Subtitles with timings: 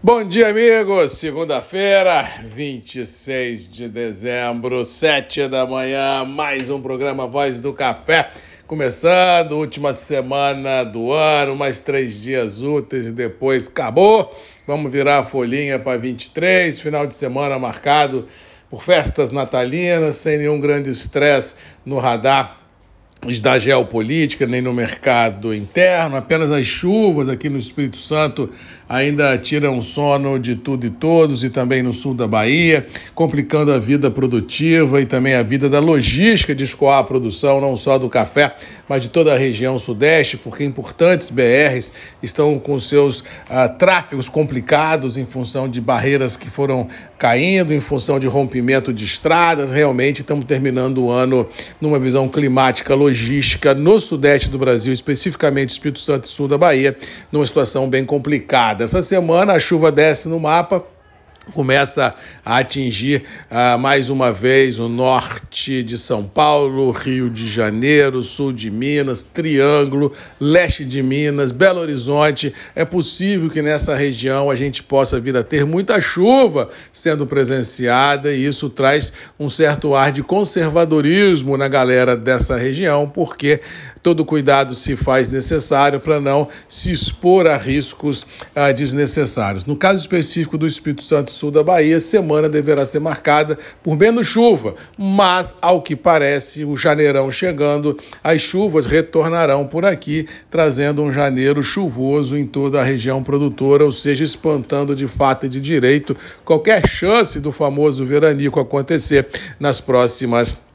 [0.00, 1.18] Bom dia, amigos.
[1.18, 8.30] Segunda-feira, 26 de dezembro, 7 da manhã, mais um programa Voz do Café.
[8.64, 14.32] Começando, última semana do ano, mais três dias úteis e depois acabou.
[14.68, 18.28] Vamos virar a folhinha para 23, final de semana marcado
[18.70, 22.57] por festas natalinas, sem nenhum grande estresse no radar
[23.42, 28.48] da geopolítica, nem no mercado interno, apenas as chuvas aqui no Espírito Santo
[28.88, 33.78] ainda tiram sono de tudo e todos e também no sul da Bahia, complicando a
[33.78, 38.08] vida produtiva e também a vida da logística de escoar a produção, não só do
[38.08, 38.54] café,
[38.88, 41.92] mas de toda a região sudeste, porque importantes BRs
[42.22, 48.18] estão com seus uh, tráfegos complicados em função de barreiras que foram caindo, em função
[48.18, 49.70] de rompimento de estradas.
[49.70, 51.48] Realmente estamos terminando o ano
[51.80, 56.96] numa visão climática logística no sudeste do Brasil, especificamente Espírito Santo e sul da Bahia,
[57.32, 58.84] numa situação bem complicada.
[58.84, 60.84] Essa semana a chuva desce no mapa
[61.52, 68.22] começa a atingir uh, mais uma vez o norte de São Paulo, Rio de Janeiro,
[68.22, 72.54] sul de Minas, Triângulo, leste de Minas, Belo Horizonte.
[72.74, 78.32] É possível que nessa região a gente possa vir a ter muita chuva sendo presenciada
[78.32, 83.60] e isso traz um certo ar de conservadorismo na galera dessa região, porque
[84.02, 89.64] todo cuidado se faz necessário para não se expor a riscos uh, desnecessários.
[89.64, 94.26] No caso específico do Espírito Santo sul da Bahia, semana deverá ser marcada por menos
[94.26, 101.12] chuva, mas, ao que parece, o janeirão chegando, as chuvas retornarão por aqui, trazendo um
[101.12, 106.16] janeiro chuvoso em toda a região produtora, ou seja, espantando de fato e de direito
[106.44, 110.67] qualquer chance do famoso veranico acontecer nas próximas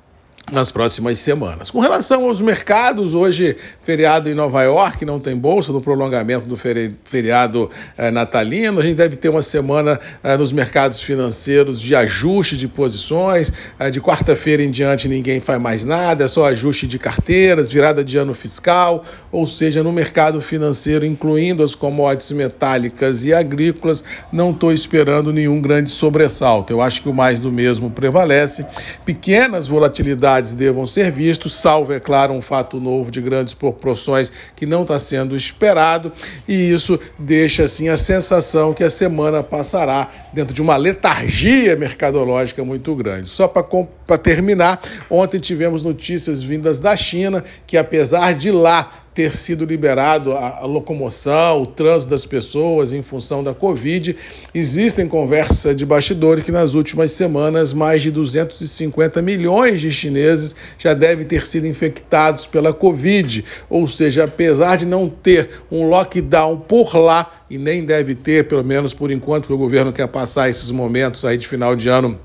[0.52, 1.72] nas próximas semanas.
[1.72, 6.58] Com relação aos mercados, hoje, feriado em Nova York, não tem bolsa no prolongamento do
[6.58, 8.80] feriado eh, natalino.
[8.80, 13.54] A gente deve ter uma semana eh, nos mercados financeiros de ajuste de posições.
[13.80, 18.04] Eh, de quarta-feira em diante, ninguém faz mais nada, é só ajuste de carteiras, virada
[18.04, 24.52] de ano fiscal, ou seja, no mercado financeiro, incluindo as commodities metálicas e agrícolas, não
[24.52, 26.74] estou esperando nenhum grande sobressalto.
[26.74, 28.66] Eu acho que o mais do mesmo prevalece.
[29.06, 34.66] Pequenas volatilidades devam ser vistos, salvo, é claro, um fato novo de grandes proporções que
[34.66, 36.12] não está sendo esperado,
[36.48, 42.64] e isso deixa assim a sensação que a semana passará dentro de uma letargia mercadológica
[42.64, 43.30] muito grande.
[43.30, 49.66] Só para terminar, ontem tivemos notícias vindas da China que, apesar de lá ter sido
[49.66, 54.16] liberado a, locomoção, o trânsito das pessoas em função da Covid.
[54.54, 60.94] Existem conversas de bastidores que nas últimas semanas mais de 250 milhões de chineses já
[60.94, 63.46] devem ter sido infectados pela Covid.
[63.70, 68.64] Ou seja, apesar de não ter um lockdown por lá, e nem deve ter, pelo
[68.64, 72.20] menos por enquanto, porque o governo quer passar esses momentos aí de final de ano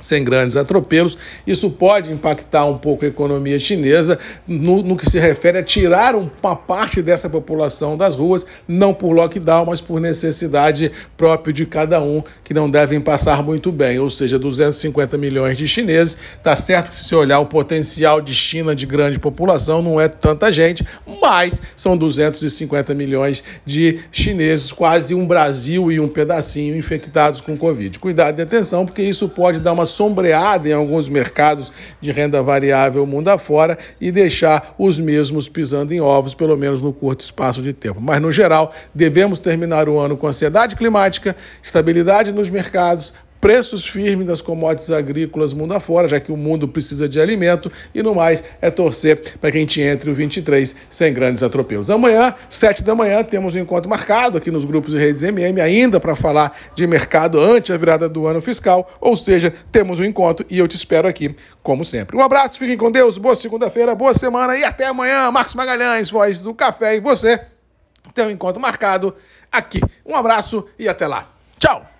[0.00, 1.16] sem grandes atropelos.
[1.46, 6.14] Isso pode impactar um pouco a economia chinesa no, no, que se refere a tirar
[6.14, 12.00] uma parte dessa população das ruas, não por lockdown, mas por necessidade própria de cada
[12.00, 13.98] um, que não devem passar muito bem.
[13.98, 16.16] Ou seja, 250 milhões de chineses.
[16.42, 20.08] Tá certo que se você olhar o potencial de China de grande população, não é
[20.08, 20.86] tanta gente,
[21.22, 27.98] mas são 250 milhões de chineses, quase um Brasil e um pedacinho infectados com Covid.
[27.98, 32.42] Cuidado e atenção, porque isso pode dar uma uma sombreada em alguns mercados de renda
[32.42, 37.60] variável mundo afora e deixar os mesmos pisando em ovos, pelo menos no curto espaço
[37.62, 38.00] de tempo.
[38.00, 43.12] Mas, no geral, devemos terminar o ano com ansiedade climática, estabilidade nos mercados,
[43.44, 48.02] preços firmes das commodities agrícolas mundo afora, já que o mundo precisa de alimento, e
[48.02, 51.90] no mais é torcer para que a gente entre o 23 sem grandes atropelos.
[51.90, 56.00] Amanhã, 7 da manhã, temos um encontro marcado aqui nos grupos de redes MM, ainda
[56.00, 60.46] para falar de mercado antes a virada do ano fiscal, ou seja, temos um encontro
[60.48, 62.16] e eu te espero aqui, como sempre.
[62.16, 65.30] Um abraço, fiquem com Deus, boa segunda-feira, boa semana e até amanhã.
[65.30, 67.38] Marcos Magalhães, voz do café, e você
[68.14, 69.14] tem um encontro marcado
[69.52, 69.82] aqui.
[70.06, 71.30] Um abraço e até lá.
[71.58, 71.93] Tchau!